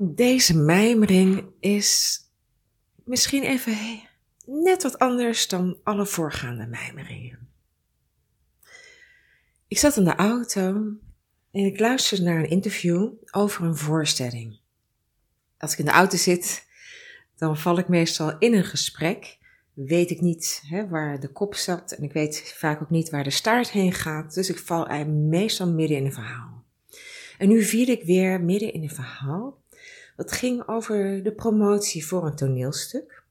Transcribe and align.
Deze 0.00 0.56
mijmering 0.56 1.44
is 1.60 2.20
misschien 3.04 3.42
even 3.42 3.76
net 4.46 4.82
wat 4.82 4.98
anders 4.98 5.48
dan 5.48 5.78
alle 5.82 6.06
voorgaande 6.06 6.66
mijmeringen. 6.66 7.48
Ik 9.68 9.78
zat 9.78 9.96
in 9.96 10.04
de 10.04 10.14
auto 10.14 10.72
en 11.50 11.64
ik 11.64 11.80
luisterde 11.80 12.24
naar 12.24 12.38
een 12.38 12.50
interview 12.50 13.12
over 13.30 13.64
een 13.64 13.76
voorstelling. 13.76 14.60
Als 15.58 15.72
ik 15.72 15.78
in 15.78 15.84
de 15.84 15.90
auto 15.90 16.16
zit, 16.16 16.66
dan 17.36 17.56
val 17.56 17.78
ik 17.78 17.88
meestal 17.88 18.38
in 18.38 18.54
een 18.54 18.64
gesprek. 18.64 19.38
Weet 19.72 20.10
ik 20.10 20.20
niet 20.20 20.62
hè, 20.66 20.88
waar 20.88 21.20
de 21.20 21.32
kop 21.32 21.54
zat 21.54 21.92
en 21.92 22.02
ik 22.02 22.12
weet 22.12 22.54
vaak 22.56 22.82
ook 22.82 22.90
niet 22.90 23.10
waar 23.10 23.24
de 23.24 23.30
staart 23.30 23.70
heen 23.70 23.92
gaat. 23.92 24.34
Dus 24.34 24.48
ik 24.48 24.58
val 24.58 25.04
meestal 25.06 25.72
midden 25.72 25.96
in 25.96 26.04
een 26.04 26.12
verhaal. 26.12 26.64
En 27.38 27.48
nu 27.48 27.62
viel 27.62 27.88
ik 27.88 28.02
weer 28.02 28.40
midden 28.40 28.72
in 28.72 28.82
een 28.82 28.90
verhaal 28.90 29.66
dat 30.18 30.32
ging 30.32 30.68
over 30.68 31.22
de 31.22 31.32
promotie 31.32 32.06
voor 32.06 32.26
een 32.26 32.36
toneelstuk. 32.36 33.22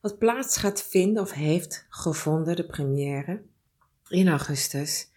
Wat 0.00 0.18
plaats 0.18 0.56
gaat 0.56 0.82
vinden 0.82 1.22
of 1.22 1.32
heeft 1.32 1.86
gevonden, 1.88 2.56
de 2.56 2.66
première, 2.66 3.42
in 4.08 4.28
augustus 4.28 5.10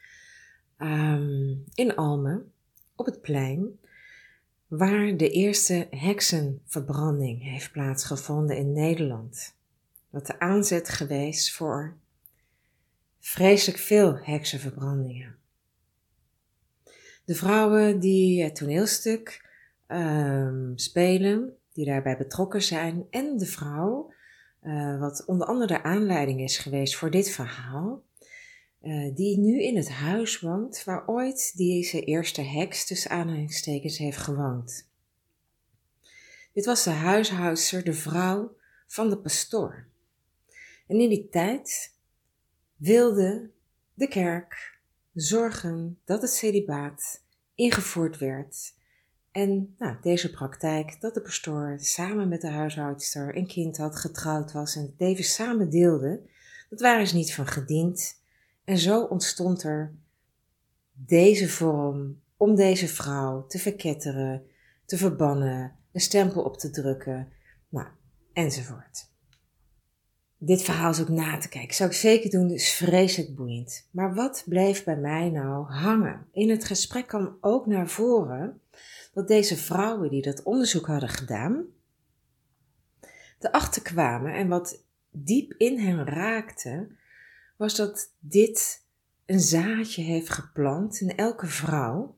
um, 0.78 1.64
in 1.74 1.96
Almen, 1.96 2.52
op 2.96 3.06
het 3.06 3.22
plein, 3.22 3.80
waar 4.68 5.18
de 5.18 5.30
eerste 5.30 5.88
heksenverbranding 5.90 7.44
heeft 7.44 7.72
plaatsgevonden 7.72 8.58
in 8.58 8.74
Nederland. 8.74 9.56
Wat 10.10 10.26
de 10.26 10.40
aanzet 10.40 10.90
geweest 10.90 11.52
voor 11.52 11.98
vreselijk 13.20 13.80
veel 13.80 14.18
heksenverbrandingen. 14.18 15.36
De 17.26 17.36
vrouwen 17.36 18.00
die 18.00 18.44
het 18.44 18.56
toneelstuk 18.56 19.48
um, 19.92 20.78
spelen, 20.78 21.58
die 21.74 21.86
daarbij 21.86 22.18
betrokken 22.18 22.62
zijn, 22.62 23.06
en 23.10 23.38
de 23.38 23.46
vrouw, 23.46 24.14
uh, 24.64 25.00
wat 25.00 25.26
onder 25.26 25.48
andere 25.48 25.68
de 25.68 25.84
aanleiding 25.84 26.42
is 26.42 26.58
geweest 26.58 26.96
voor 26.96 27.12
dit 27.12 27.30
verhaal, 27.30 28.04
uh, 28.82 29.16
die 29.16 29.40
nu 29.40 29.64
in 29.64 29.76
het 29.76 29.90
huis 29.90 30.40
woont 30.40 30.84
waar 30.84 31.08
ooit 31.08 31.58
deze 31.58 32.02
eerste 32.02 32.42
heks 32.42 32.86
tussen 32.86 33.12
aanhalingstekens 33.12 33.98
heeft 33.98 34.18
gewoond. 34.18 34.90
Dit 36.54 36.66
was 36.66 36.84
de 36.84 36.90
huishoudster, 36.90 37.84
de 37.84 37.94
vrouw 37.94 38.56
van 38.88 39.10
de 39.10 39.18
pastoor. 39.18 39.88
En 40.88 41.00
in 41.00 41.10
die 41.10 41.30
tijd 41.30 41.96
wilde 42.76 43.50
de 43.94 44.08
kerk 44.08 44.80
zorgen 45.14 46.00
dat 46.06 46.22
het 46.22 46.32
celibaat 46.32 47.24
ingevoerd 47.56 48.18
werd 48.18 48.78
en 49.32 49.76
nou, 49.78 49.98
deze 50.02 50.32
praktijk, 50.32 51.02
dat 51.02 51.14
de 51.14 51.22
pastoor 51.22 51.76
samen 51.80 52.28
met 52.28 52.42
de 52.42 52.50
huishoudster 52.50 53.38
een 53.38 53.48
kind 53.48 53.78
had, 53.78 53.96
getrouwd 53.96 54.52
was 54.52 54.76
en 54.76 54.82
het 54.82 54.94
leven 54.98 55.24
samen 55.24 55.70
deelde, 55.70 56.22
dat 56.70 56.80
waren 56.80 57.08
ze 57.08 57.16
niet 57.16 57.34
van 57.34 57.48
gediend. 57.48 58.22
En 58.64 58.78
zo 58.78 59.04
ontstond 59.04 59.64
er 59.64 59.96
deze 60.94 61.50
vorm 61.50 62.22
om 62.38 62.56
deze 62.56 62.88
vrouw 62.88 63.46
te 63.48 63.60
verketteren, 63.60 64.44
te 64.86 64.98
verbannen, 64.98 65.76
een 65.92 66.02
stempel 66.02 66.44
op 66.44 66.58
te 66.58 66.70
drukken, 66.70 67.32
nou, 67.70 67.88
enzovoort. 68.34 69.08
Dit 70.38 70.62
verhaal 70.62 70.92
is 70.92 71.02
ook 71.02 71.10
na 71.10 71.38
te 71.38 71.50
kijken. 71.50 71.76
Zou 71.76 71.90
ik 71.90 71.96
zeker 71.96 72.30
doen, 72.30 72.50
is 72.50 72.72
vreselijk 72.72 73.36
boeiend. 73.36 73.88
Maar 73.92 74.14
wat 74.14 74.44
bleef 74.46 74.84
bij 74.84 74.98
mij 74.98 75.30
nou 75.30 75.66
hangen? 75.72 76.26
In 76.32 76.50
het 76.50 76.66
gesprek 76.66 77.08
kwam 77.08 77.38
ook 77.42 77.66
naar 77.66 77.88
voren 77.88 78.62
dat 79.14 79.28
deze 79.28 79.58
vrouwen 79.58 80.10
die 80.10 80.22
dat 80.22 80.44
onderzoek 80.44 80.88
hadden 80.88 81.10
gedaan, 81.10 81.66
erachter 83.40 83.82
kwamen 83.82 84.34
en 84.34 84.48
wat 84.48 84.84
diep 85.12 85.54
in 85.58 85.80
hen 85.80 86.06
raakte, 86.06 86.88
was 87.58 87.76
dat 87.76 88.14
dit 88.20 88.86
een 89.26 89.40
zaadje 89.40 90.04
heeft 90.04 90.30
geplant 90.30 91.02
in 91.02 91.16
elke 91.16 91.48
vrouw, 91.48 92.18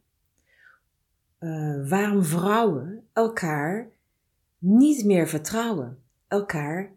uh, 1.39 1.89
waarom 1.89 2.23
vrouwen 2.23 3.07
elkaar 3.13 3.89
niet 4.57 5.05
meer 5.05 5.27
vertrouwen, 5.27 6.03
elkaar 6.27 6.91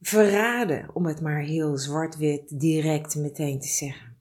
verraden, 0.00 0.94
om 0.94 1.06
het 1.06 1.20
maar 1.20 1.40
heel 1.40 1.76
zwart-wit 1.76 2.60
direct 2.60 3.14
meteen 3.14 3.60
te 3.60 3.68
zeggen. 3.68 4.16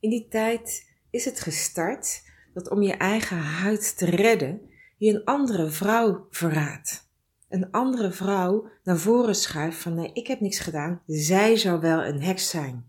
In 0.00 0.10
die 0.10 0.28
tijd 0.28 0.90
is 1.10 1.24
het 1.24 1.40
gestart 1.40 2.22
dat 2.58 2.70
om 2.70 2.82
je 2.82 2.92
eigen 2.92 3.38
huid 3.38 3.98
te 3.98 4.06
redden, 4.06 4.60
je 4.96 5.14
een 5.14 5.24
andere 5.24 5.70
vrouw 5.70 6.26
verraadt. 6.30 7.06
Een 7.48 7.70
andere 7.70 8.10
vrouw 8.12 8.68
naar 8.84 8.98
voren 8.98 9.34
schuift 9.34 9.78
van 9.78 9.94
nee, 9.94 10.10
ik 10.12 10.26
heb 10.26 10.40
niks 10.40 10.58
gedaan, 10.58 11.02
zij 11.06 11.56
zou 11.56 11.80
wel 11.80 12.04
een 12.04 12.22
heks 12.22 12.50
zijn. 12.50 12.86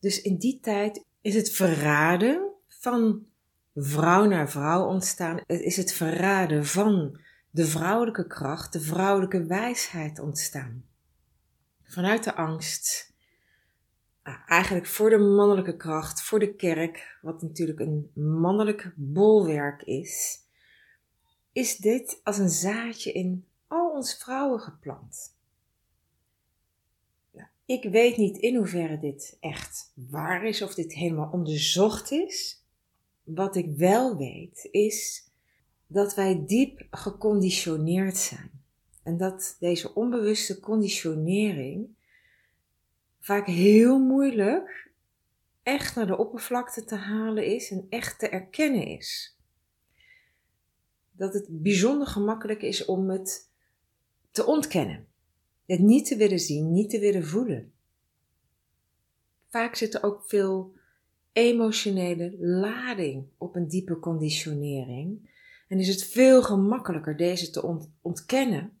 Dus 0.00 0.22
in 0.22 0.36
die 0.36 0.60
tijd 0.60 1.04
is 1.20 1.34
het 1.34 1.50
verraden 1.50 2.52
van 2.66 3.26
vrouw 3.74 4.24
naar 4.24 4.50
vrouw 4.50 4.86
ontstaan. 4.86 5.40
Het 5.46 5.60
is 5.60 5.76
het 5.76 5.92
verraden 5.92 6.66
van 6.66 7.20
de 7.50 7.66
vrouwelijke 7.66 8.26
kracht, 8.26 8.72
de 8.72 8.80
vrouwelijke 8.80 9.46
wijsheid 9.46 10.18
ontstaan. 10.18 10.84
Vanuit 11.84 12.24
de 12.24 12.34
angst, 12.34 13.07
eigenlijk 14.46 14.86
voor 14.86 15.10
de 15.10 15.18
mannelijke 15.18 15.76
kracht, 15.76 16.22
voor 16.22 16.38
de 16.38 16.54
kerk, 16.54 17.18
wat 17.22 17.42
natuurlijk 17.42 17.80
een 17.80 18.10
mannelijk 18.14 18.92
bolwerk 18.96 19.82
is, 19.82 20.42
is 21.52 21.76
dit 21.76 22.20
als 22.24 22.38
een 22.38 22.48
zaadje 22.48 23.12
in 23.12 23.46
al 23.66 23.90
ons 23.90 24.14
vrouwen 24.14 24.60
geplant. 24.60 25.36
Nou, 27.32 27.48
ik 27.64 27.90
weet 27.90 28.16
niet 28.16 28.36
in 28.36 28.56
hoeverre 28.56 28.98
dit 28.98 29.36
echt 29.40 29.92
waar 29.94 30.44
is 30.44 30.62
of 30.62 30.74
dit 30.74 30.94
helemaal 30.94 31.30
onderzocht 31.32 32.10
is. 32.10 32.62
Wat 33.22 33.56
ik 33.56 33.76
wel 33.76 34.16
weet 34.16 34.68
is 34.70 35.30
dat 35.86 36.14
wij 36.14 36.44
diep 36.46 36.86
geconditioneerd 36.90 38.16
zijn. 38.16 38.50
En 39.02 39.16
dat 39.16 39.56
deze 39.58 39.94
onbewuste 39.94 40.60
conditionering 40.60 41.96
vaak 43.20 43.46
heel 43.46 43.98
moeilijk 43.98 44.90
echt 45.62 45.94
naar 45.94 46.06
de 46.06 46.18
oppervlakte 46.18 46.84
te 46.84 46.94
halen 46.94 47.46
is 47.46 47.70
en 47.70 47.86
echt 47.88 48.18
te 48.18 48.28
erkennen 48.28 48.86
is. 48.86 49.38
Dat 51.10 51.34
het 51.34 51.46
bijzonder 51.50 52.06
gemakkelijk 52.06 52.62
is 52.62 52.84
om 52.84 53.10
het 53.10 53.50
te 54.30 54.46
ontkennen. 54.46 55.06
Het 55.66 55.80
niet 55.80 56.06
te 56.06 56.16
willen 56.16 56.38
zien, 56.38 56.72
niet 56.72 56.90
te 56.90 56.98
willen 56.98 57.26
voelen. 57.26 57.72
Vaak 59.48 59.74
zit 59.74 59.94
er 59.94 60.02
ook 60.02 60.24
veel 60.26 60.76
emotionele 61.32 62.36
lading 62.38 63.26
op 63.38 63.54
een 63.54 63.68
diepe 63.68 63.98
conditionering. 63.98 65.36
En 65.68 65.78
is 65.78 65.88
het 65.88 66.04
veel 66.04 66.42
gemakkelijker 66.42 67.16
deze 67.16 67.50
te 67.50 67.88
ontkennen 68.00 68.80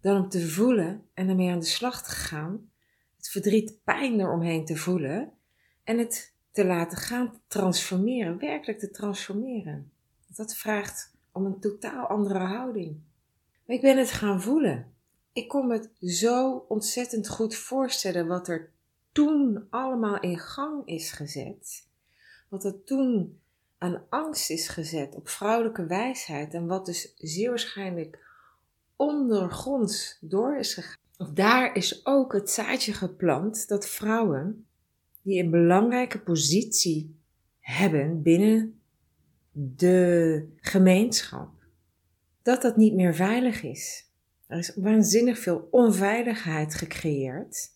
dan 0.00 0.22
om 0.22 0.28
te 0.28 0.48
voelen 0.48 1.08
en 1.14 1.28
ermee 1.28 1.50
aan 1.50 1.58
de 1.58 1.64
slag 1.64 2.02
te 2.02 2.10
gaan 2.10 2.71
verdriet, 3.32 3.84
pijn 3.84 4.20
eromheen 4.20 4.64
te 4.64 4.76
voelen 4.76 5.32
en 5.84 5.98
het 5.98 6.34
te 6.50 6.64
laten 6.64 6.98
gaan, 6.98 7.40
transformeren, 7.46 8.38
werkelijk 8.38 8.78
te 8.78 8.90
transformeren. 8.90 9.92
Dat 10.36 10.56
vraagt 10.56 11.14
om 11.32 11.46
een 11.46 11.60
totaal 11.60 12.06
andere 12.06 12.38
houding. 12.38 13.00
Maar 13.66 13.76
ik 13.76 13.82
ben 13.82 13.98
het 13.98 14.10
gaan 14.10 14.42
voelen. 14.42 14.94
Ik 15.32 15.48
kon 15.48 15.66
me 15.66 15.88
zo 16.00 16.64
ontzettend 16.68 17.28
goed 17.28 17.54
voorstellen 17.54 18.26
wat 18.26 18.48
er 18.48 18.70
toen 19.12 19.66
allemaal 19.70 20.20
in 20.20 20.38
gang 20.38 20.86
is 20.86 21.12
gezet. 21.12 21.88
Wat 22.48 22.64
er 22.64 22.84
toen 22.84 23.40
aan 23.78 24.04
angst 24.08 24.50
is 24.50 24.68
gezet 24.68 25.14
op 25.14 25.28
vrouwelijke 25.28 25.86
wijsheid 25.86 26.54
en 26.54 26.66
wat 26.66 26.86
dus 26.86 27.14
zeer 27.16 27.48
waarschijnlijk 27.48 28.18
ondergronds 28.96 30.18
door 30.20 30.56
is 30.56 30.74
gegaan 30.74 31.01
daar 31.30 31.76
is 31.76 32.06
ook 32.06 32.32
het 32.32 32.50
zaadje 32.50 32.92
geplant 32.92 33.68
dat 33.68 33.88
vrouwen 33.88 34.66
die 35.22 35.42
een 35.42 35.50
belangrijke 35.50 36.20
positie 36.20 37.16
hebben 37.60 38.22
binnen 38.22 38.80
de 39.52 40.48
gemeenschap, 40.56 41.50
dat 42.42 42.62
dat 42.62 42.76
niet 42.76 42.94
meer 42.94 43.14
veilig 43.14 43.62
is. 43.62 44.10
Er 44.46 44.58
is 44.58 44.74
waanzinnig 44.76 45.38
veel 45.38 45.68
onveiligheid 45.70 46.74
gecreëerd 46.74 47.70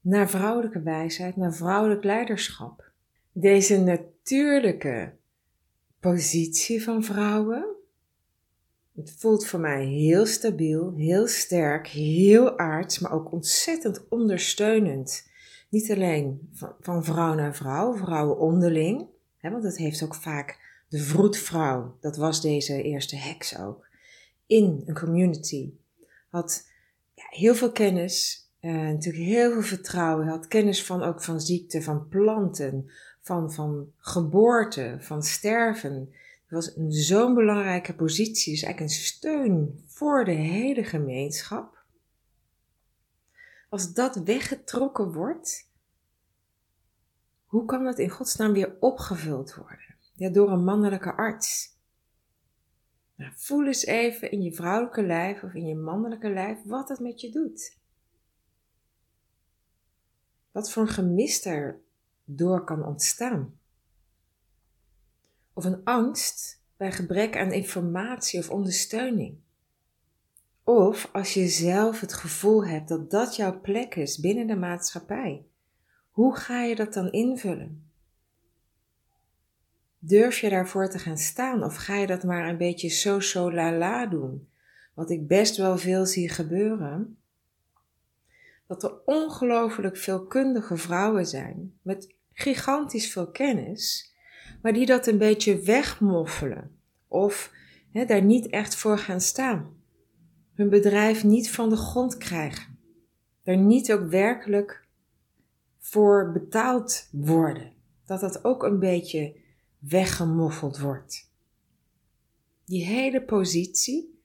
naar 0.00 0.30
vrouwelijke 0.30 0.82
wijsheid, 0.82 1.36
naar 1.36 1.54
vrouwelijk 1.54 2.04
leiderschap. 2.04 2.90
Deze 3.32 3.80
natuurlijke 3.80 5.12
positie 6.00 6.82
van 6.82 7.04
vrouwen 7.04 7.77
het 8.98 9.14
voelt 9.18 9.46
voor 9.46 9.60
mij 9.60 9.84
heel 9.84 10.26
stabiel, 10.26 10.94
heel 10.96 11.26
sterk, 11.26 11.86
heel 11.86 12.58
aards, 12.58 12.98
maar 12.98 13.12
ook 13.12 13.32
ontzettend 13.32 14.08
ondersteunend. 14.08 15.26
Niet 15.68 15.90
alleen 15.90 16.48
van, 16.52 16.74
van 16.80 17.04
vrouw 17.04 17.34
naar 17.34 17.56
vrouw, 17.56 17.96
vrouwen 17.96 18.38
onderling, 18.38 19.06
hè, 19.38 19.50
want 19.50 19.64
het 19.64 19.76
heeft 19.76 20.02
ook 20.02 20.14
vaak 20.14 20.58
de 20.88 20.98
vroedvrouw, 20.98 21.96
dat 22.00 22.16
was 22.16 22.40
deze 22.40 22.82
eerste 22.82 23.16
heks 23.16 23.58
ook, 23.58 23.88
in 24.46 24.82
een 24.86 24.94
community. 24.94 25.72
Had 26.30 26.68
ja, 27.14 27.26
heel 27.28 27.54
veel 27.54 27.72
kennis, 27.72 28.48
uh, 28.60 28.72
natuurlijk 28.72 29.24
heel 29.24 29.52
veel 29.52 29.62
vertrouwen, 29.62 30.26
had 30.26 30.48
kennis 30.48 30.84
van 30.84 31.02
ook 31.02 31.22
van 31.22 31.40
ziekte, 31.40 31.82
van 31.82 32.08
planten, 32.08 32.90
van, 33.20 33.52
van 33.52 33.92
geboorte, 33.96 34.96
van 35.00 35.22
sterven. 35.22 36.12
Was 36.48 36.74
zo'n 36.88 37.34
belangrijke 37.34 37.94
positie, 37.94 38.52
dus 38.52 38.62
eigenlijk 38.62 38.80
een 38.80 39.02
steun 39.04 39.84
voor 39.86 40.24
de 40.24 40.32
hele 40.32 40.84
gemeenschap. 40.84 41.78
Als 43.68 43.92
dat 43.92 44.16
weggetrokken 44.16 45.12
wordt, 45.12 45.70
hoe 47.46 47.64
kan 47.64 47.84
dat 47.84 47.98
in 47.98 48.08
godsnaam 48.08 48.52
weer 48.52 48.76
opgevuld 48.80 49.54
worden? 49.54 49.96
Ja, 50.14 50.28
door 50.30 50.50
een 50.50 50.64
mannelijke 50.64 51.14
arts. 51.14 51.76
Nou, 53.14 53.32
voel 53.36 53.66
eens 53.66 53.84
even 53.84 54.30
in 54.30 54.42
je 54.42 54.52
vrouwelijke 54.52 55.02
lijf 55.02 55.42
of 55.42 55.54
in 55.54 55.66
je 55.66 55.76
mannelijke 55.76 56.30
lijf 56.30 56.58
wat 56.64 56.88
het 56.88 56.98
met 56.98 57.20
je 57.20 57.30
doet. 57.30 57.76
Wat 60.50 60.72
voor 60.72 60.82
een 60.82 60.88
gemis 60.88 61.44
er 61.44 61.80
door 62.24 62.64
kan 62.64 62.84
ontstaan. 62.84 63.57
Of 65.58 65.64
een 65.64 65.84
angst 65.84 66.62
bij 66.76 66.92
gebrek 66.92 67.36
aan 67.36 67.52
informatie 67.52 68.38
of 68.38 68.50
ondersteuning. 68.50 69.36
Of 70.64 71.08
als 71.12 71.34
je 71.34 71.48
zelf 71.48 72.00
het 72.00 72.12
gevoel 72.12 72.66
hebt 72.66 72.88
dat 72.88 73.10
dat 73.10 73.36
jouw 73.36 73.60
plek 73.60 73.94
is 73.94 74.18
binnen 74.18 74.46
de 74.46 74.56
maatschappij. 74.56 75.46
Hoe 76.10 76.36
ga 76.36 76.62
je 76.62 76.74
dat 76.74 76.92
dan 76.92 77.12
invullen? 77.12 77.90
Durf 79.98 80.38
je 80.38 80.48
daarvoor 80.48 80.88
te 80.88 80.98
gaan 80.98 81.18
staan 81.18 81.64
of 81.64 81.76
ga 81.76 81.94
je 81.94 82.06
dat 82.06 82.22
maar 82.22 82.48
een 82.48 82.58
beetje 82.58 82.90
so-so 82.90 83.52
la-la 83.52 84.06
doen? 84.06 84.48
Wat 84.94 85.10
ik 85.10 85.26
best 85.26 85.56
wel 85.56 85.78
veel 85.78 86.06
zie 86.06 86.28
gebeuren. 86.28 87.18
Dat 88.66 88.82
er 88.82 89.04
ongelooflijk 89.04 89.96
veel 89.96 90.26
kundige 90.26 90.76
vrouwen 90.76 91.26
zijn 91.26 91.78
met 91.82 92.14
gigantisch 92.32 93.12
veel 93.12 93.30
kennis, 93.30 94.07
maar 94.62 94.72
die 94.72 94.86
dat 94.86 95.06
een 95.06 95.18
beetje 95.18 95.60
wegmoffelen 95.60 96.70
of 97.08 97.52
daar 98.06 98.22
niet 98.22 98.46
echt 98.46 98.76
voor 98.76 98.98
gaan 98.98 99.20
staan. 99.20 99.76
Hun 100.54 100.68
bedrijf 100.68 101.24
niet 101.24 101.50
van 101.50 101.68
de 101.68 101.76
grond 101.76 102.16
krijgen. 102.16 102.78
Er 103.42 103.56
niet 103.56 103.92
ook 103.92 104.08
werkelijk 104.08 104.86
voor 105.78 106.32
betaald 106.32 107.08
worden. 107.10 107.72
Dat 108.06 108.20
dat 108.20 108.44
ook 108.44 108.62
een 108.62 108.78
beetje 108.78 109.34
weggemoffeld 109.78 110.78
wordt. 110.78 111.30
Die 112.64 112.84
hele 112.84 113.22
positie 113.22 114.20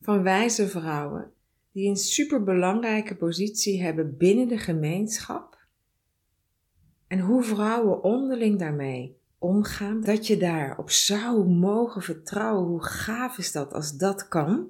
van 0.00 0.22
wijze 0.22 0.68
vrouwen, 0.68 1.32
die 1.72 1.88
een 1.88 1.96
superbelangrijke 1.96 3.16
positie 3.16 3.82
hebben 3.82 4.16
binnen 4.16 4.48
de 4.48 4.58
gemeenschap, 4.58 5.66
en 7.06 7.20
hoe 7.20 7.42
vrouwen 7.42 8.02
onderling 8.02 8.58
daarmee 8.58 9.16
omgaan, 9.44 10.00
dat 10.00 10.26
je 10.26 10.36
daarop 10.36 10.90
zou 10.90 11.48
mogen 11.48 12.02
vertrouwen. 12.02 12.66
Hoe 12.66 12.84
gaaf 12.84 13.38
is 13.38 13.52
dat 13.52 13.72
als 13.72 13.96
dat 13.96 14.28
kan? 14.28 14.66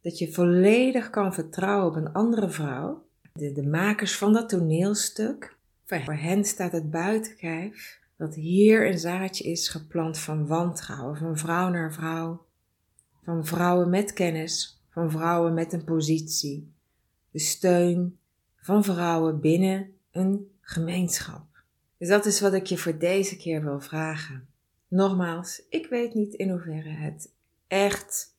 Dat 0.00 0.18
je 0.18 0.32
volledig 0.32 1.10
kan 1.10 1.34
vertrouwen 1.34 1.86
op 1.86 1.96
een 1.96 2.12
andere 2.12 2.50
vrouw. 2.50 3.06
De, 3.32 3.52
de 3.52 3.66
makers 3.66 4.16
van 4.16 4.32
dat 4.32 4.48
toneelstuk, 4.48 5.56
voor 5.84 6.14
hen 6.14 6.44
staat 6.44 6.72
het 6.72 6.90
buitenkijf 6.90 8.00
dat 8.16 8.34
hier 8.34 8.86
een 8.86 8.98
zaadje 8.98 9.44
is 9.44 9.68
geplant 9.68 10.18
van 10.18 10.46
wantrouwen, 10.46 11.16
van 11.16 11.36
vrouw 11.36 11.68
naar 11.68 11.92
vrouw, 11.92 12.46
van 13.22 13.46
vrouwen 13.46 13.90
met 13.90 14.12
kennis, 14.12 14.82
van 14.90 15.10
vrouwen 15.10 15.54
met 15.54 15.72
een 15.72 15.84
positie, 15.84 16.72
de 17.30 17.38
steun 17.38 18.18
van 18.56 18.84
vrouwen 18.84 19.40
binnen 19.40 19.92
een 20.10 20.50
gemeenschap. 20.60 21.47
Dus 21.98 22.08
dat 22.08 22.26
is 22.26 22.40
wat 22.40 22.52
ik 22.52 22.66
je 22.66 22.78
voor 22.78 22.98
deze 22.98 23.36
keer 23.36 23.64
wil 23.64 23.80
vragen. 23.80 24.48
Nogmaals, 24.88 25.62
ik 25.68 25.86
weet 25.86 26.14
niet 26.14 26.34
in 26.34 26.50
hoeverre 26.50 26.90
het 26.90 27.32
echt 27.66 28.36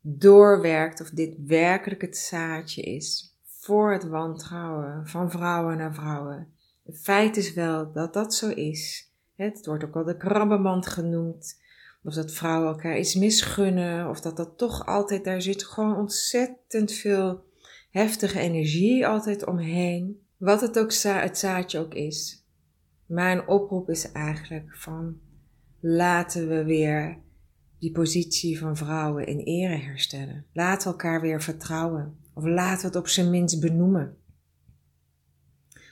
doorwerkt 0.00 1.00
of 1.00 1.10
dit 1.10 1.34
werkelijk 1.46 2.00
het 2.00 2.16
zaadje 2.16 2.82
is 2.82 3.36
voor 3.44 3.92
het 3.92 4.08
wantrouwen 4.08 5.08
van 5.08 5.30
vrouwen 5.30 5.76
naar 5.76 5.94
vrouwen. 5.94 6.52
Het 6.84 7.00
feit 7.00 7.36
is 7.36 7.52
wel 7.52 7.92
dat 7.92 8.12
dat 8.12 8.34
zo 8.34 8.48
is. 8.48 9.10
Het 9.36 9.66
wordt 9.66 9.84
ook 9.84 9.94
wel 9.94 10.04
de 10.04 10.16
krabbenmand 10.16 10.86
genoemd. 10.86 11.60
Of 12.02 12.14
dat 12.14 12.32
vrouwen 12.32 12.68
elkaar 12.68 12.98
iets 12.98 13.14
misgunnen. 13.14 14.08
Of 14.08 14.20
dat 14.20 14.36
dat 14.36 14.58
toch 14.58 14.86
altijd, 14.86 15.24
daar 15.24 15.42
zit 15.42 15.64
gewoon 15.64 15.96
ontzettend 15.96 16.92
veel 16.92 17.44
heftige 17.90 18.38
energie 18.38 19.06
altijd 19.06 19.46
omheen. 19.46 20.26
Wat 20.36 20.60
het 20.60 20.78
ook 20.78 20.92
het 21.02 21.38
zaadje 21.38 21.78
ook 21.78 21.94
is. 21.94 22.37
Mijn 23.08 23.48
oproep 23.48 23.90
is 23.90 24.12
eigenlijk 24.12 24.76
van 24.76 25.20
laten 25.80 26.48
we 26.48 26.64
weer 26.64 27.18
die 27.78 27.92
positie 27.92 28.58
van 28.58 28.76
vrouwen 28.76 29.26
in 29.26 29.38
ere 29.38 29.76
herstellen. 29.76 30.46
Laten 30.52 30.86
we 30.86 30.92
elkaar 30.92 31.20
weer 31.20 31.42
vertrouwen. 31.42 32.18
Of 32.32 32.44
laten 32.44 32.80
we 32.80 32.86
het 32.86 32.96
op 32.96 33.08
zijn 33.08 33.30
minst 33.30 33.60
benoemen. 33.60 34.16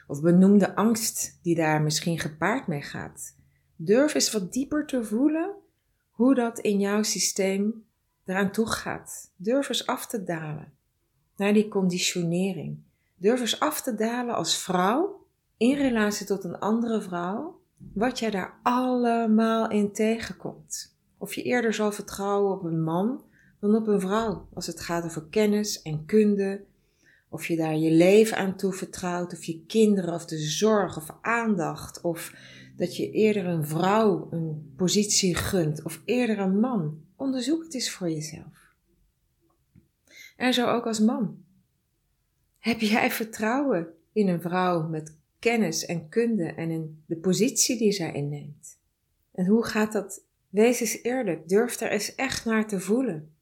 Of 0.06 0.20
benoem 0.20 0.58
de 0.58 0.74
angst 0.74 1.38
die 1.42 1.54
daar 1.54 1.82
misschien 1.82 2.18
gepaard 2.18 2.66
mee 2.66 2.82
gaat. 2.82 3.36
Durf 3.76 4.14
eens 4.14 4.32
wat 4.32 4.52
dieper 4.52 4.86
te 4.86 5.04
voelen 5.04 5.54
hoe 6.10 6.34
dat 6.34 6.58
in 6.58 6.80
jouw 6.80 7.02
systeem 7.02 7.84
eraan 8.24 8.52
toe 8.52 8.66
gaat. 8.66 9.32
Durf 9.36 9.68
eens 9.68 9.86
af 9.86 10.06
te 10.06 10.24
dalen 10.24 10.72
naar 11.36 11.52
die 11.52 11.68
conditionering. 11.68 12.78
Durf 13.14 13.40
eens 13.40 13.60
af 13.60 13.82
te 13.82 13.94
dalen 13.94 14.34
als 14.34 14.58
vrouw 14.58 15.25
in 15.56 15.76
relatie 15.76 16.26
tot 16.26 16.44
een 16.44 16.58
andere 16.58 17.00
vrouw, 17.00 17.61
wat 17.93 18.19
jij 18.19 18.31
daar 18.31 18.58
allemaal 18.62 19.70
in 19.70 19.93
tegenkomt. 19.93 20.97
Of 21.19 21.35
je 21.35 21.43
eerder 21.43 21.75
zal 21.75 21.93
vertrouwen 21.93 22.53
op 22.53 22.64
een 22.64 22.82
man 22.82 23.25
dan 23.61 23.75
op 23.75 23.87
een 23.87 24.00
vrouw 24.00 24.49
als 24.55 24.67
het 24.67 24.81
gaat 24.81 25.05
over 25.05 25.25
kennis 25.31 25.82
en 25.82 26.05
kunde. 26.05 26.64
Of 27.29 27.47
je 27.47 27.56
daar 27.56 27.76
je 27.76 27.91
leven 27.91 28.37
aan 28.37 28.56
toevertrouwt, 28.56 29.32
of 29.32 29.44
je 29.44 29.64
kinderen, 29.67 30.14
of 30.14 30.25
de 30.25 30.38
zorg, 30.38 30.97
of 30.97 31.17
aandacht. 31.20 32.00
Of 32.00 32.35
dat 32.76 32.97
je 32.97 33.11
eerder 33.11 33.47
een 33.47 33.67
vrouw 33.67 34.29
een 34.31 34.73
positie 34.76 35.35
gunt, 35.35 35.82
of 35.82 36.02
eerder 36.05 36.38
een 36.38 36.61
man. 36.61 37.00
Onderzoek 37.16 37.62
het 37.62 37.75
eens 37.75 37.90
voor 37.90 38.11
jezelf. 38.11 38.75
En 40.37 40.54
zo 40.54 40.66
ook 40.66 40.87
als 40.87 41.00
man. 41.00 41.45
Heb 42.59 42.80
jij 42.80 43.11
vertrouwen 43.11 43.88
in 44.12 44.28
een 44.28 44.40
vrouw 44.40 44.88
met 44.88 45.16
kennis 45.47 45.87
en 45.87 46.09
kunde 46.09 46.45
en 46.45 46.71
in 46.71 47.03
de 47.07 47.17
positie 47.17 47.79
die 47.79 47.93
zij 47.93 48.12
inneemt? 48.12 48.79
En 49.33 49.47
hoe 49.47 49.65
gaat 49.65 49.93
dat? 49.93 50.25
Wees 50.49 50.81
eens 50.81 51.03
eerlijk, 51.03 51.49
durf 51.49 51.81
er 51.81 51.91
eens 51.91 52.15
echt 52.15 52.45
naar 52.45 52.69
te 52.69 52.81
voelen. 52.81 53.35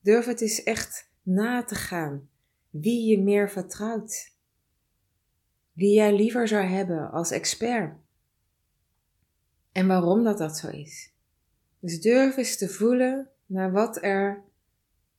Durf 0.00 0.24
het 0.24 0.40
eens 0.40 0.62
echt 0.62 1.10
na 1.22 1.64
te 1.64 1.74
gaan 1.74 2.28
wie 2.70 3.10
je 3.10 3.22
meer 3.22 3.50
vertrouwt. 3.50 4.34
Wie 5.72 5.94
jij 5.94 6.16
liever 6.16 6.48
zou 6.48 6.64
hebben 6.64 7.10
als 7.10 7.30
expert. 7.30 7.96
En 9.72 9.86
waarom 9.86 10.24
dat 10.24 10.38
dat 10.38 10.56
zo 10.56 10.68
is. 10.68 11.12
Dus 11.80 12.00
durf 12.00 12.36
eens 12.36 12.56
te 12.56 12.68
voelen 12.68 13.28
naar 13.46 13.72
wat 13.72 14.02
er 14.02 14.42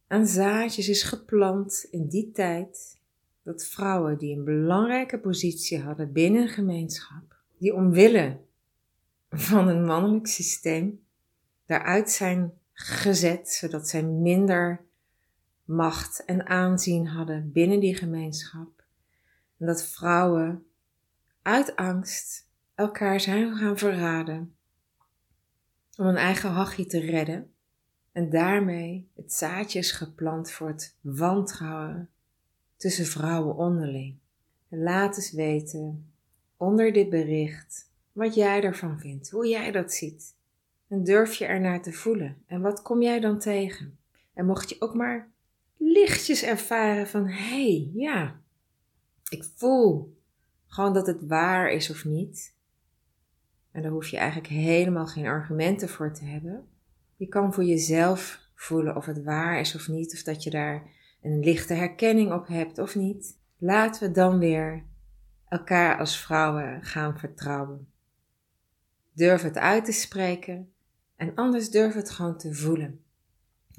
aan 0.07 0.27
zaadjes 0.27 0.89
is 0.89 1.03
geplant 1.03 1.87
in 1.89 2.07
die 2.07 2.31
tijd 2.31 2.99
dat 3.43 3.65
vrouwen 3.65 4.17
die 4.17 4.37
een 4.37 4.43
belangrijke 4.43 5.19
positie 5.19 5.79
hadden 5.79 6.11
binnen 6.11 6.41
een 6.41 6.49
gemeenschap, 6.49 7.35
die 7.57 7.73
omwille 7.73 8.39
van 9.29 9.67
een 9.67 9.85
mannelijk 9.85 10.27
systeem 10.27 11.03
daaruit 11.65 12.09
zijn 12.09 12.53
gezet, 12.73 13.49
zodat 13.49 13.87
zij 13.87 14.03
minder 14.03 14.85
macht 15.63 16.25
en 16.25 16.47
aanzien 16.47 17.07
hadden 17.07 17.51
binnen 17.51 17.79
die 17.79 17.95
gemeenschap. 17.95 18.83
En 19.57 19.65
dat 19.65 19.83
vrouwen 19.83 20.65
uit 21.41 21.75
angst 21.75 22.49
elkaar 22.75 23.19
zijn 23.19 23.55
gaan 23.55 23.77
verraden 23.77 24.55
om 25.97 26.05
een 26.05 26.15
eigen 26.15 26.49
hachje 26.49 26.85
te 26.85 26.99
redden. 26.99 27.53
En 28.11 28.29
daarmee 28.29 29.09
het 29.15 29.33
zaadje 29.33 29.79
is 29.79 29.91
geplant 29.91 30.51
voor 30.51 30.67
het 30.67 30.97
wantrouwen 31.01 32.09
tussen 32.81 33.05
vrouwen 33.05 33.55
onderling. 33.55 34.15
laat 34.67 35.17
eens 35.17 35.31
weten 35.31 36.11
onder 36.57 36.93
dit 36.93 37.09
bericht 37.09 37.91
wat 38.11 38.35
jij 38.35 38.63
ervan 38.63 38.99
vindt, 38.99 39.29
hoe 39.29 39.47
jij 39.47 39.71
dat 39.71 39.93
ziet. 39.93 40.35
En 40.87 41.03
durf 41.03 41.33
je 41.33 41.45
ernaar 41.45 41.81
te 41.81 41.93
voelen. 41.93 42.43
En 42.45 42.61
wat 42.61 42.81
kom 42.81 43.01
jij 43.01 43.19
dan 43.19 43.39
tegen? 43.39 43.97
En 44.33 44.45
mocht 44.45 44.69
je 44.69 44.75
ook 44.79 44.93
maar 44.93 45.31
lichtjes 45.77 46.43
ervaren 46.43 47.07
van 47.07 47.27
hé, 47.27 47.33
hey, 47.33 47.91
ja, 47.93 48.41
ik 49.29 49.43
voel 49.55 50.17
gewoon 50.67 50.93
dat 50.93 51.07
het 51.07 51.27
waar 51.27 51.71
is 51.71 51.89
of 51.89 52.05
niet. 52.05 52.53
En 53.71 53.81
daar 53.81 53.91
hoef 53.91 54.07
je 54.07 54.17
eigenlijk 54.17 54.53
helemaal 54.53 55.07
geen 55.07 55.25
argumenten 55.25 55.89
voor 55.89 56.13
te 56.13 56.25
hebben. 56.25 56.67
Je 57.15 57.27
kan 57.27 57.53
voor 57.53 57.63
jezelf 57.63 58.39
voelen 58.55 58.95
of 58.95 59.05
het 59.05 59.23
waar 59.23 59.59
is 59.59 59.75
of 59.75 59.87
niet, 59.87 60.13
of 60.13 60.23
dat 60.23 60.43
je 60.43 60.49
daar 60.49 60.99
een 61.21 61.39
lichte 61.39 61.73
herkenning 61.73 62.33
op 62.33 62.47
hebt 62.47 62.77
of 62.77 62.95
niet. 62.95 63.37
Laten 63.57 64.07
we 64.07 64.11
dan 64.13 64.39
weer 64.39 64.83
elkaar 65.47 65.97
als 65.97 66.17
vrouwen 66.17 66.83
gaan 66.83 67.17
vertrouwen. 67.19 67.87
Durf 69.13 69.41
het 69.41 69.57
uit 69.57 69.85
te 69.85 69.91
spreken 69.91 70.73
en 71.15 71.35
anders 71.35 71.69
durf 71.69 71.93
het 71.93 72.09
gewoon 72.09 72.37
te 72.37 72.53
voelen. 72.53 73.03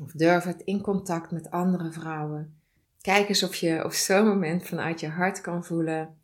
Of 0.01 0.13
durf 0.13 0.45
het 0.45 0.63
in 0.63 0.81
contact 0.81 1.31
met 1.31 1.51
andere 1.51 1.93
vrouwen. 1.93 2.57
Kijk 3.01 3.29
eens 3.29 3.43
of 3.43 3.55
je 3.55 3.85
op 3.85 3.93
zo'n 3.93 4.27
moment 4.27 4.67
vanuit 4.67 5.01
je 5.01 5.09
hart 5.09 5.41
kan 5.41 5.65
voelen. 5.65 6.17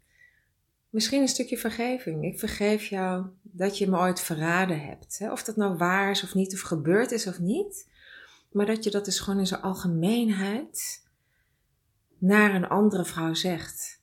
Misschien 0.90 1.20
een 1.20 1.28
stukje 1.28 1.58
vergeving. 1.58 2.24
Ik 2.24 2.38
vergeef 2.38 2.84
jou 2.84 3.26
dat 3.42 3.78
je 3.78 3.88
me 3.88 3.98
ooit 3.98 4.20
verraden 4.20 4.80
hebt. 4.80 5.18
Of 5.30 5.44
dat 5.44 5.56
nou 5.56 5.76
waar 5.76 6.10
is 6.10 6.22
of 6.22 6.34
niet, 6.34 6.54
of 6.54 6.60
gebeurd 6.60 7.12
is 7.12 7.26
of 7.26 7.38
niet. 7.38 7.88
Maar 8.52 8.66
dat 8.66 8.84
je 8.84 8.90
dat 8.90 9.04
dus 9.04 9.18
gewoon 9.18 9.38
in 9.38 9.46
zijn 9.46 9.62
algemeenheid 9.62 11.06
naar 12.18 12.54
een 12.54 12.68
andere 12.68 13.04
vrouw 13.04 13.34
zegt. 13.34 14.02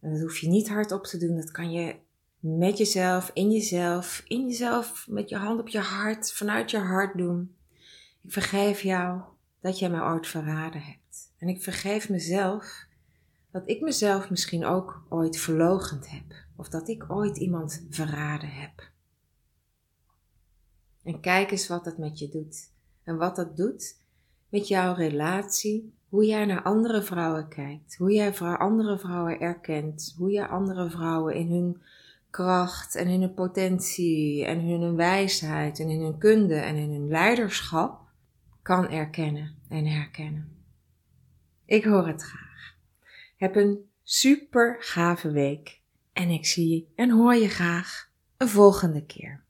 En 0.00 0.12
dat 0.12 0.20
hoef 0.20 0.38
je 0.38 0.48
niet 0.48 0.68
hardop 0.68 1.04
te 1.04 1.18
doen. 1.18 1.36
Dat 1.36 1.50
kan 1.50 1.72
je 1.72 1.96
met 2.38 2.78
jezelf, 2.78 3.30
in 3.32 3.50
jezelf, 3.50 4.22
in 4.26 4.46
jezelf, 4.46 5.06
met 5.08 5.28
je 5.28 5.36
hand 5.36 5.60
op 5.60 5.68
je 5.68 5.78
hart, 5.78 6.32
vanuit 6.32 6.70
je 6.70 6.78
hart 6.78 7.16
doen. 7.18 7.56
Ik 8.22 8.32
vergeef 8.32 8.80
jou 8.80 9.20
dat 9.60 9.78
jij 9.78 9.90
mij 9.90 10.00
ooit 10.00 10.26
verraden 10.26 10.80
hebt. 10.80 11.32
En 11.38 11.48
ik 11.48 11.62
vergeef 11.62 12.08
mezelf 12.08 12.86
dat 13.50 13.68
ik 13.68 13.80
mezelf 13.80 14.30
misschien 14.30 14.64
ook 14.64 15.04
ooit 15.08 15.36
verlogend 15.36 16.10
heb. 16.10 16.34
Of 16.56 16.68
dat 16.68 16.88
ik 16.88 17.10
ooit 17.10 17.36
iemand 17.36 17.86
verraden 17.90 18.50
heb. 18.50 18.90
En 21.02 21.20
kijk 21.20 21.50
eens 21.50 21.68
wat 21.68 21.84
dat 21.84 21.98
met 21.98 22.18
je 22.18 22.28
doet. 22.28 22.70
En 23.02 23.16
wat 23.16 23.36
dat 23.36 23.56
doet 23.56 24.00
met 24.48 24.68
jouw 24.68 24.94
relatie, 24.94 25.94
hoe 26.14 26.26
jij 26.26 26.44
naar 26.44 26.62
andere 26.62 27.02
vrouwen 27.02 27.48
kijkt, 27.48 27.96
hoe 27.96 28.12
jij 28.12 28.34
andere 28.38 28.98
vrouwen 28.98 29.40
erkent, 29.40 30.14
hoe 30.18 30.30
jij 30.30 30.46
andere 30.46 30.90
vrouwen 30.90 31.34
in 31.34 31.50
hun 31.50 31.82
kracht 32.30 32.94
en 32.94 33.06
in 33.06 33.20
hun 33.20 33.34
potentie 33.34 34.44
en 34.44 34.60
in 34.60 34.80
hun 34.80 34.96
wijsheid 34.96 35.80
en 35.80 35.88
in 35.88 36.00
hun 36.00 36.18
kunde 36.18 36.54
en 36.54 36.76
in 36.76 36.90
hun 36.90 37.08
leiderschap 37.08 38.00
kan 38.62 38.88
erkennen 38.88 39.54
en 39.68 39.86
herkennen. 39.86 40.64
Ik 41.66 41.84
hoor 41.84 42.06
het 42.06 42.22
graag. 42.22 42.76
Heb 43.36 43.56
een 43.56 43.90
super 44.02 44.76
gave 44.80 45.30
week 45.30 45.80
en 46.12 46.30
ik 46.30 46.46
zie 46.46 46.92
en 46.96 47.10
hoor 47.10 47.34
je 47.34 47.48
graag 47.48 48.10
een 48.36 48.48
volgende 48.48 49.04
keer. 49.04 49.43